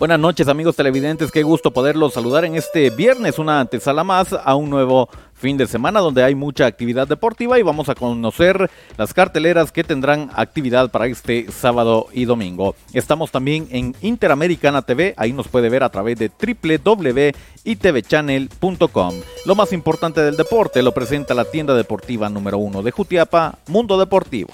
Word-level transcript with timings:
Buenas 0.00 0.18
noches 0.18 0.48
amigos 0.48 0.74
televidentes, 0.76 1.30
qué 1.30 1.42
gusto 1.42 1.72
poderlos 1.72 2.14
saludar 2.14 2.46
en 2.46 2.54
este 2.54 2.88
viernes, 2.88 3.38
una 3.38 3.60
antesala 3.60 4.02
más 4.02 4.32
a 4.32 4.54
un 4.54 4.70
nuevo 4.70 5.10
fin 5.34 5.58
de 5.58 5.66
semana 5.66 6.00
donde 6.00 6.24
hay 6.24 6.34
mucha 6.34 6.64
actividad 6.64 7.06
deportiva 7.06 7.58
y 7.58 7.62
vamos 7.62 7.90
a 7.90 7.94
conocer 7.94 8.70
las 8.96 9.12
carteleras 9.12 9.72
que 9.72 9.84
tendrán 9.84 10.30
actividad 10.34 10.90
para 10.90 11.06
este 11.06 11.52
sábado 11.52 12.06
y 12.14 12.24
domingo. 12.24 12.74
Estamos 12.94 13.30
también 13.30 13.68
en 13.72 13.94
Interamericana 14.00 14.80
TV, 14.80 15.12
ahí 15.18 15.34
nos 15.34 15.48
puede 15.48 15.68
ver 15.68 15.82
a 15.82 15.90
través 15.90 16.18
de 16.18 16.30
www.itvchannel.com. 16.30 19.14
Lo 19.44 19.54
más 19.54 19.74
importante 19.74 20.22
del 20.22 20.38
deporte 20.38 20.82
lo 20.82 20.94
presenta 20.94 21.34
la 21.34 21.44
tienda 21.44 21.74
deportiva 21.74 22.30
número 22.30 22.56
uno 22.56 22.82
de 22.82 22.90
Jutiapa, 22.90 23.58
Mundo 23.66 23.98
Deportivo. 23.98 24.50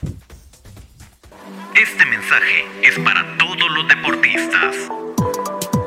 Este 1.80 2.04
mensaje 2.04 2.64
es 2.82 2.98
para. 2.98 3.25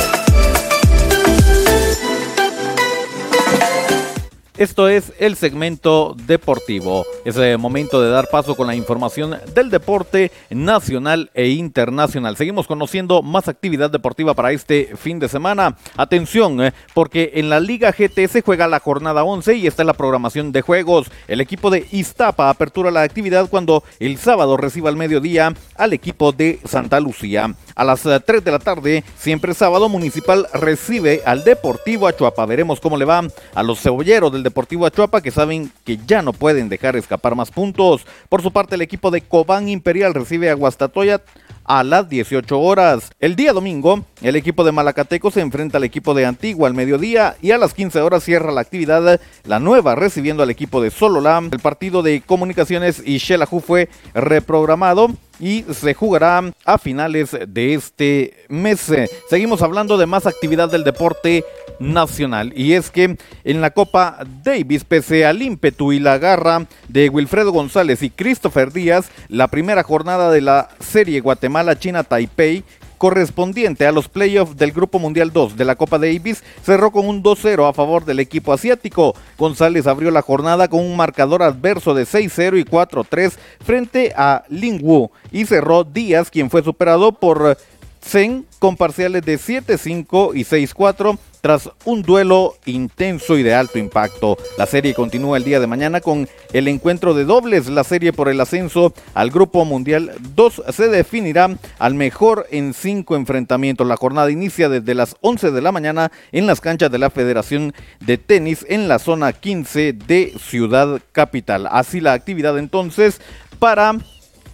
Esto 4.61 4.91
es 4.91 5.15
el 5.19 5.37
segmento 5.37 6.15
deportivo. 6.27 7.07
Es 7.25 7.35
el 7.39 7.57
momento 7.57 8.03
de 8.03 8.11
dar 8.11 8.29
paso 8.31 8.55
con 8.55 8.67
la 8.67 8.75
información 8.75 9.39
del 9.55 9.71
deporte 9.71 10.31
nacional 10.51 11.31
e 11.33 11.49
internacional. 11.49 12.37
Seguimos 12.37 12.67
conociendo 12.67 13.23
más 13.23 13.49
actividad 13.49 13.89
deportiva 13.89 14.35
para 14.35 14.53
este 14.53 14.95
fin 14.99 15.19
de 15.19 15.31
semana. 15.31 15.79
Atención, 15.97 16.63
eh, 16.63 16.75
porque 16.93 17.31
en 17.37 17.49
la 17.49 17.59
Liga 17.59 17.91
GT 17.91 18.29
se 18.29 18.43
juega 18.43 18.69
la 18.69 18.81
jornada 18.81 19.25
11 19.25 19.55
y 19.55 19.67
está 19.67 19.83
en 19.83 19.87
la 19.87 19.95
programación 19.95 20.53
de 20.53 20.61
juegos. 20.61 21.11
El 21.27 21.41
equipo 21.41 21.71
de 21.71 21.87
Iztapa 21.91 22.51
apertura 22.51 22.91
la 22.91 23.01
actividad 23.01 23.49
cuando 23.49 23.83
el 23.99 24.19
sábado 24.19 24.59
reciba 24.59 24.91
al 24.91 24.97
mediodía 24.97 25.55
al 25.75 25.95
equipo 25.95 26.33
de 26.33 26.59
Santa 26.67 27.01
Lucía. 27.01 27.55
A 27.75 27.85
las 27.85 28.03
3 28.03 28.21
eh, 28.29 28.41
de 28.43 28.51
la 28.51 28.59
tarde, 28.59 29.05
siempre 29.17 29.55
sábado, 29.55 29.89
Municipal 29.89 30.47
recibe 30.53 31.23
al 31.25 31.45
Deportivo 31.45 32.07
Achuapa. 32.07 32.45
Veremos 32.45 32.79
cómo 32.79 32.99
le 32.99 33.07
va 33.07 33.23
a 33.55 33.63
los 33.63 33.81
cebolleros 33.81 34.31
del 34.31 34.43
Deportivo 34.43 34.50
Achuapa 34.87 35.21
que 35.21 35.31
saben 35.31 35.71
que 35.85 35.99
ya 36.07 36.23
no 36.23 36.33
pueden 36.33 36.69
dejar 36.69 36.97
escapar 36.97 37.35
más 37.35 37.51
puntos. 37.51 38.07
Por 38.29 38.43
su 38.43 38.53
parte, 38.53 38.75
el 38.75 38.83
equipo 38.83 39.11
de 39.11 39.21
Cobán 39.21 39.69
Imperial 39.69 40.15
recibe 40.15 40.51
a 40.51 40.55
Guastatoya 40.55 41.23
a 41.65 41.85
las 41.85 42.09
18 42.09 42.59
horas. 42.61 43.11
El 43.21 43.37
día 43.37 43.53
domingo, 43.53 44.05
el 44.23 44.37
equipo 44.37 44.65
de 44.65 44.73
Malacateco 44.73 45.31
se 45.31 45.41
enfrenta 45.41 45.79
al 45.79 45.85
equipo 45.85 46.15
de 46.15 46.27
Antigua 46.27 46.69
al 46.69 46.75
mediodía 46.75 47.37
y 47.41 47.53
a 47.53 47.59
las 47.59 47.75
15 47.75 48.01
horas 48.01 48.25
cierra 48.25 48.53
la 48.53 48.61
actividad 48.61 49.21
la 49.45 49.61
nueva 49.61 49.95
recibiendo 49.95 50.43
al 50.43 50.51
equipo 50.51 50.83
de 50.83 50.91
Sololam. 50.91 51.49
El 51.53 51.61
partido 51.61 52.03
de 52.03 52.23
comunicaciones 52.23 53.03
y 53.05 53.19
Shelahu 53.19 53.61
fue 53.61 53.89
reprogramado 54.15 55.11
y 55.41 55.65
se 55.73 55.95
jugará 55.95 56.43
a 56.65 56.79
finales 56.79 57.37
de 57.49 57.75
este 57.75 58.47
mes. 58.49 58.93
Seguimos 59.29 59.63
hablando 59.63 59.97
de 59.97 60.07
más 60.07 60.27
actividad 60.27 60.71
del 60.71 60.85
deporte 60.85 61.45
nacional 61.79 62.53
y 62.55 62.75
es 62.75 62.91
que 62.91 63.17
en 63.45 63.61
la 63.61 63.71
Copa 63.71 64.19
Davis, 64.45 64.85
pese 64.85 65.25
al 65.25 65.43
ímpetu 65.43 65.93
y 65.93 65.99
la 65.99 66.19
garra 66.19 66.67
de 66.89 67.09
Wilfredo 67.09 67.53
González 67.53 68.03
y 68.03 68.11
Christopher 68.11 68.73
Díaz, 68.73 69.11
la 69.29 69.49
primera 69.49 69.83
jornada 69.83 70.31
de 70.31 70.43
la 70.43 70.69
serie 70.79 71.21
Guatemala-China-Taipei 71.21 72.65
correspondiente 73.01 73.87
a 73.87 73.93
los 73.93 74.09
playoffs 74.09 74.59
del 74.59 74.73
Grupo 74.73 74.99
Mundial 74.99 75.33
2 75.33 75.57
de 75.57 75.65
la 75.65 75.75
Copa 75.75 75.99
Davis 75.99 76.45
cerró 76.63 76.91
con 76.91 77.09
un 77.09 77.23
2-0 77.23 77.67
a 77.67 77.73
favor 77.73 78.05
del 78.05 78.21
equipo 78.21 78.53
asiático. 78.53 79.15
González 79.39 79.87
abrió 79.87 80.11
la 80.11 80.21
jornada 80.21 80.69
con 80.69 80.81
un 80.81 80.99
marcador 80.99 81.43
adverso 81.43 81.95
de 81.95 82.03
6-0 82.03 82.61
y 82.61 82.65
4-3 82.65 83.33
frente 83.65 84.13
a 84.15 84.45
Wu 84.83 85.11
y 85.33 85.47
cerró 85.47 85.83
Díaz, 85.83 86.31
quien 86.31 86.51
fue 86.51 86.63
superado 86.63 87.13
por 87.13 87.57
Zen 88.03 88.47
con 88.59 88.77
parciales 88.77 89.23
de 89.23 89.39
7-5 89.39 90.33
y 90.35 90.45
6-4 90.45 91.19
tras 91.41 91.71
un 91.85 92.03
duelo 92.03 92.57
intenso 92.67 93.39
y 93.39 93.43
de 93.43 93.55
alto 93.55 93.79
impacto. 93.79 94.37
La 94.59 94.67
serie 94.67 94.95
continúa 94.95 95.37
el 95.39 95.45
día 95.45 95.61
de 95.61 95.67
mañana 95.67 96.01
con 96.01 96.29
el 96.53 96.69
encuentro 96.69 97.15
de 97.15 97.25
dobles. 97.25 97.69
La 97.69 97.85
serie 97.85 98.13
por 98.13 98.29
el 98.29 98.41
ascenso 98.41 98.93
al 99.15 99.31
Grupo 99.31 99.65
Mundial 99.65 100.13
2 100.35 100.63
se 100.71 100.89
definirá 100.89 101.57
al 101.79 101.95
mejor 101.95 102.47
en 102.51 102.75
cinco 102.75 103.17
enfrentamientos. 103.17 103.87
La 103.87 103.97
jornada 103.97 104.31
inicia 104.31 104.69
desde 104.69 104.95
las 104.95 105.17
11 105.21 105.51
de 105.51 105.63
la 105.63 105.73
mañana 105.73 106.13
en 106.33 106.47
las 106.47 106.61
canchas 106.61 106.91
de 106.91 106.99
la 106.99 107.11
Federación 107.11 107.73
de 108.01 108.19
Tenis 108.19 108.67
en 108.69 108.89
la 108.89 108.99
zona 108.99 109.33
15 109.33 109.93
de 109.95 110.35
Ciudad 110.39 111.01
Capital. 111.13 111.67
Así 111.71 112.01
la 112.01 112.13
actividad 112.13 112.59
entonces 112.59 113.21
para 113.59 113.95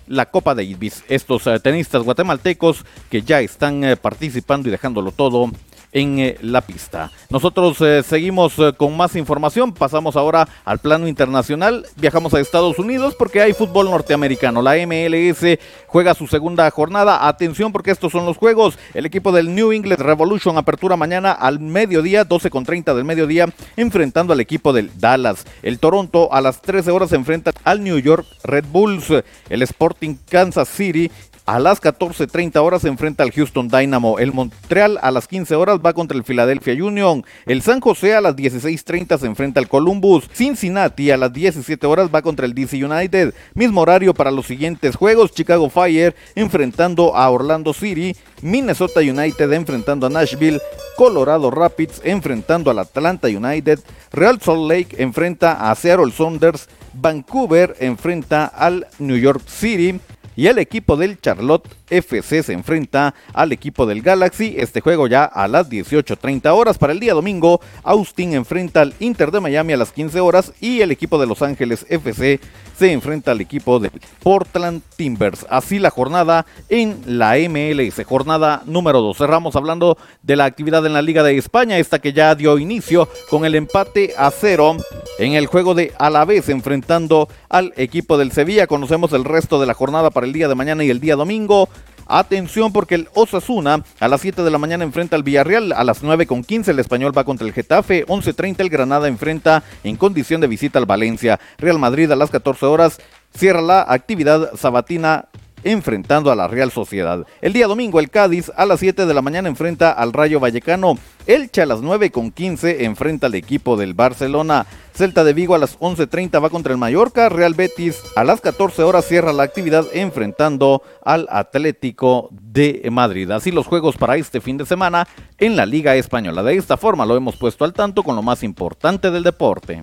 la 0.06 0.26
Copa 0.26 0.54
Davis. 0.54 1.04
Estos 1.08 1.46
eh, 1.46 1.58
tenistas 1.60 2.02
guatemaltecos 2.02 2.84
que 3.10 3.22
ya 3.22 3.40
están 3.40 3.84
eh, 3.84 3.96
participando 3.96 4.68
y 4.68 4.72
dejándolo 4.72 5.12
todo 5.12 5.50
en 5.92 6.18
eh, 6.18 6.36
la 6.42 6.60
pista. 6.60 7.10
Nosotros 7.30 7.80
eh, 7.80 8.02
seguimos 8.02 8.58
eh, 8.58 8.72
con 8.76 8.96
más 8.96 9.16
información, 9.16 9.72
pasamos 9.72 10.16
ahora 10.16 10.48
al 10.64 10.78
plano 10.78 11.08
internacional, 11.08 11.86
viajamos 11.96 12.34
a 12.34 12.40
Estados 12.40 12.78
Unidos 12.78 13.14
porque 13.18 13.40
hay 13.40 13.52
fútbol 13.52 13.90
norteamericano, 13.90 14.62
la 14.62 14.74
MLS 14.86 15.58
juega 15.86 16.14
su 16.14 16.26
segunda 16.26 16.70
jornada, 16.70 17.26
atención 17.26 17.72
porque 17.72 17.90
estos 17.90 18.12
son 18.12 18.26
los 18.26 18.36
juegos, 18.36 18.78
el 18.94 19.06
equipo 19.06 19.32
del 19.32 19.54
New 19.54 19.72
England 19.72 20.00
Revolution 20.00 20.58
apertura 20.58 20.96
mañana 20.96 21.32
al 21.32 21.60
mediodía, 21.60 22.24
12 22.24 22.50
con 22.50 22.64
30 22.64 22.94
del 22.94 23.04
mediodía, 23.04 23.48
enfrentando 23.76 24.32
al 24.32 24.40
equipo 24.40 24.72
del 24.72 24.90
Dallas, 24.98 25.46
el 25.62 25.78
Toronto 25.78 26.32
a 26.32 26.40
las 26.40 26.62
13 26.62 26.90
horas 26.90 27.10
se 27.10 27.16
enfrenta 27.16 27.52
al 27.64 27.82
New 27.82 27.98
York 27.98 28.26
Red 28.44 28.66
Bulls, 28.70 29.12
el 29.48 29.62
Sporting 29.62 30.16
Kansas 30.28 30.68
City 30.68 31.10
a 31.46 31.60
las 31.60 31.80
14.30 31.80 32.56
horas 32.56 32.82
se 32.82 32.88
enfrenta 32.88 33.22
al 33.22 33.30
Houston 33.30 33.68
Dynamo. 33.68 34.18
El 34.18 34.32
Montreal 34.32 34.98
a 35.00 35.12
las 35.12 35.28
15 35.28 35.54
horas 35.54 35.78
va 35.78 35.92
contra 35.92 36.16
el 36.16 36.24
Philadelphia 36.24 36.74
Union. 36.74 37.24
El 37.46 37.62
San 37.62 37.80
José 37.80 38.16
a 38.16 38.20
las 38.20 38.34
16.30 38.34 39.16
se 39.16 39.26
enfrenta 39.26 39.60
al 39.60 39.68
Columbus. 39.68 40.28
Cincinnati 40.32 41.12
a 41.12 41.16
las 41.16 41.32
17 41.32 41.86
horas 41.86 42.10
va 42.12 42.22
contra 42.22 42.46
el 42.46 42.54
DC 42.54 42.84
United. 42.84 43.32
Mismo 43.54 43.82
horario 43.82 44.12
para 44.12 44.32
los 44.32 44.46
siguientes 44.46 44.96
juegos. 44.96 45.32
Chicago 45.32 45.70
Fire 45.70 46.16
enfrentando 46.34 47.14
a 47.14 47.30
Orlando 47.30 47.72
City. 47.72 48.16
Minnesota 48.42 48.98
United 48.98 49.52
enfrentando 49.52 50.06
a 50.06 50.10
Nashville. 50.10 50.60
Colorado 50.96 51.52
Rapids 51.52 52.00
enfrentando 52.02 52.72
al 52.72 52.80
Atlanta 52.80 53.28
United. 53.28 53.78
Real 54.12 54.40
Salt 54.40 54.68
Lake 54.68 54.96
enfrenta 54.98 55.70
a 55.70 55.74
Seattle 55.76 56.10
Saunders. 56.10 56.68
Vancouver 56.92 57.76
enfrenta 57.78 58.46
al 58.46 58.86
New 58.98 59.16
York 59.16 59.42
City 59.46 60.00
y 60.36 60.46
el 60.46 60.58
equipo 60.58 60.96
del 60.96 61.20
Charlotte 61.20 61.68
FC 61.88 62.42
se 62.42 62.52
enfrenta 62.52 63.14
al 63.32 63.52
equipo 63.52 63.86
del 63.86 64.02
Galaxy. 64.02 64.54
Este 64.58 64.80
juego 64.80 65.06
ya 65.06 65.24
a 65.24 65.48
las 65.48 65.70
18.30 65.70 66.50
horas. 66.54 66.78
Para 66.78 66.92
el 66.92 67.00
día 67.00 67.14
domingo, 67.14 67.60
Austin 67.82 68.34
enfrenta 68.34 68.82
al 68.82 68.94
Inter 69.00 69.30
de 69.30 69.40
Miami 69.40 69.72
a 69.72 69.78
las 69.78 69.92
15 69.92 70.20
horas 70.20 70.52
y 70.60 70.82
el 70.82 70.90
equipo 70.90 71.18
de 71.18 71.26
Los 71.26 71.42
Ángeles 71.42 71.86
FC 71.88 72.38
se 72.78 72.92
enfrenta 72.92 73.32
al 73.32 73.40
equipo 73.40 73.78
de 73.78 73.90
Portland 74.22 74.82
Timbers. 74.96 75.46
Así 75.48 75.78
la 75.78 75.90
jornada 75.90 76.46
en 76.68 77.00
la 77.06 77.36
MLS, 77.48 78.04
jornada 78.04 78.62
número 78.66 79.00
2. 79.00 79.16
Cerramos 79.16 79.56
hablando 79.56 79.96
de 80.22 80.36
la 80.36 80.44
actividad 80.44 80.84
en 80.86 80.92
la 80.92 81.02
Liga 81.02 81.22
de 81.22 81.36
España, 81.36 81.78
esta 81.78 81.98
que 81.98 82.12
ya 82.12 82.34
dio 82.34 82.58
inicio 82.58 83.08
con 83.30 83.44
el 83.44 83.54
empate 83.54 84.14
a 84.16 84.30
cero 84.30 84.76
en 85.18 85.32
el 85.34 85.46
juego 85.46 85.74
de 85.74 85.92
Alavés 85.98 86.48
enfrentando 86.48 87.28
al 87.48 87.72
equipo 87.76 88.18
del 88.18 88.32
Sevilla. 88.32 88.66
Conocemos 88.66 89.12
el 89.12 89.24
resto 89.24 89.60
de 89.60 89.66
la 89.66 89.74
jornada 89.74 90.10
para 90.10 90.26
el 90.26 90.32
día 90.32 90.48
de 90.48 90.54
mañana 90.54 90.84
y 90.84 90.90
el 90.90 91.00
día 91.00 91.16
domingo. 91.16 91.68
Atención 92.06 92.72
porque 92.72 92.94
el 92.94 93.08
Osasuna 93.14 93.82
a 93.98 94.08
las 94.08 94.20
7 94.20 94.42
de 94.42 94.50
la 94.50 94.58
mañana 94.58 94.84
enfrenta 94.84 95.16
al 95.16 95.24
Villarreal, 95.24 95.72
a 95.72 95.82
las 95.82 96.02
9 96.02 96.26
con 96.26 96.44
15 96.44 96.70
el 96.70 96.78
Español 96.78 97.16
va 97.16 97.24
contra 97.24 97.46
el 97.46 97.52
Getafe, 97.52 98.06
11.30 98.06 98.60
el 98.60 98.70
Granada 98.70 99.08
enfrenta 99.08 99.64
en 99.82 99.96
condición 99.96 100.40
de 100.40 100.46
visita 100.46 100.78
al 100.78 100.86
Valencia, 100.86 101.40
Real 101.58 101.78
Madrid 101.78 102.10
a 102.12 102.16
las 102.16 102.30
14 102.30 102.66
horas 102.66 102.98
cierra 103.36 103.60
la 103.60 103.84
actividad 103.88 104.54
sabatina 104.56 105.26
enfrentando 105.66 106.30
a 106.30 106.36
la 106.36 106.48
Real 106.48 106.70
Sociedad. 106.70 107.26
El 107.40 107.52
día 107.52 107.66
domingo 107.66 107.98
el 107.98 108.08
Cádiz 108.08 108.52
a 108.56 108.66
las 108.66 108.80
7 108.80 109.04
de 109.04 109.14
la 109.14 109.20
mañana 109.20 109.48
enfrenta 109.48 109.90
al 109.90 110.12
Rayo 110.12 110.38
Vallecano. 110.38 110.96
Elche 111.26 111.62
a 111.62 111.66
las 111.66 111.80
9 111.80 112.12
con 112.12 112.30
15 112.30 112.84
enfrenta 112.84 113.26
al 113.26 113.34
equipo 113.34 113.76
del 113.76 113.94
Barcelona. 113.94 114.66
Celta 114.94 115.24
de 115.24 115.32
Vigo 115.32 115.56
a 115.56 115.58
las 115.58 115.76
11.30 115.80 116.42
va 116.42 116.50
contra 116.50 116.72
el 116.72 116.78
Mallorca. 116.78 117.28
Real 117.28 117.54
Betis 117.54 118.00
a 118.14 118.22
las 118.22 118.40
14 118.40 118.84
horas 118.84 119.06
cierra 119.06 119.32
la 119.32 119.42
actividad 119.42 119.84
enfrentando 119.92 120.82
al 121.04 121.26
Atlético 121.30 122.28
de 122.30 122.86
Madrid. 122.92 123.28
Así 123.32 123.50
los 123.50 123.66
juegos 123.66 123.96
para 123.96 124.16
este 124.16 124.40
fin 124.40 124.56
de 124.56 124.66
semana 124.66 125.08
en 125.38 125.56
la 125.56 125.66
Liga 125.66 125.96
Española. 125.96 126.44
De 126.44 126.56
esta 126.56 126.76
forma 126.76 127.04
lo 127.04 127.16
hemos 127.16 127.36
puesto 127.36 127.64
al 127.64 127.72
tanto 127.72 128.04
con 128.04 128.14
lo 128.14 128.22
más 128.22 128.44
importante 128.44 129.10
del 129.10 129.24
deporte. 129.24 129.82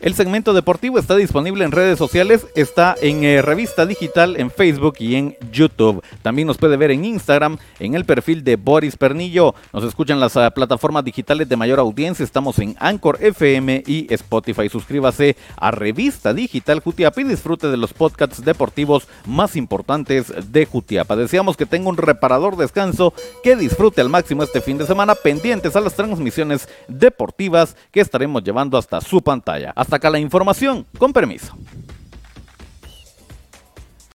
El 0.00 0.14
segmento 0.14 0.54
deportivo 0.54 0.98
está 0.98 1.14
disponible 1.14 1.62
en 1.62 1.72
redes 1.72 1.98
sociales, 1.98 2.46
está 2.54 2.96
en 3.02 3.22
eh, 3.22 3.42
Revista 3.42 3.84
Digital, 3.84 4.40
en 4.40 4.50
Facebook 4.50 4.94
y 4.98 5.16
en 5.16 5.36
YouTube. 5.52 6.02
También 6.22 6.48
nos 6.48 6.56
puede 6.56 6.78
ver 6.78 6.90
en 6.90 7.04
Instagram, 7.04 7.58
en 7.78 7.94
el 7.94 8.06
perfil 8.06 8.42
de 8.42 8.56
Boris 8.56 8.96
Pernillo. 8.96 9.54
Nos 9.74 9.84
escuchan 9.84 10.18
las 10.18 10.36
uh, 10.36 10.50
plataformas 10.54 11.04
digitales 11.04 11.50
de 11.50 11.56
mayor 11.58 11.80
audiencia. 11.80 12.24
Estamos 12.24 12.58
en 12.60 12.76
Anchor 12.80 13.18
FM 13.20 13.82
y 13.86 14.06
Spotify. 14.14 14.70
Suscríbase 14.70 15.36
a 15.54 15.70
Revista 15.70 16.32
Digital 16.32 16.80
Jutiapa 16.80 17.20
y 17.20 17.24
disfrute 17.24 17.68
de 17.68 17.76
los 17.76 17.92
podcasts 17.92 18.42
deportivos 18.42 19.06
más 19.26 19.54
importantes 19.54 20.32
de 20.50 20.64
Jutiapa. 20.64 21.14
Deseamos 21.14 21.58
que 21.58 21.66
tenga 21.66 21.90
un 21.90 21.98
reparador 21.98 22.56
descanso, 22.56 23.12
que 23.42 23.54
disfrute 23.54 24.00
al 24.00 24.08
máximo 24.08 24.44
este 24.44 24.62
fin 24.62 24.78
de 24.78 24.86
semana, 24.86 25.14
pendientes 25.14 25.76
a 25.76 25.82
las 25.82 25.92
transmisiones 25.92 26.70
deportivas 26.88 27.76
que 27.90 28.00
estaremos 28.00 28.42
llevando 28.42 28.78
hasta 28.78 29.02
su 29.02 29.20
pantalla. 29.20 29.74
Hasta 29.90 30.08
la 30.08 30.20
información, 30.20 30.86
con 30.98 31.12
permiso. 31.12 31.52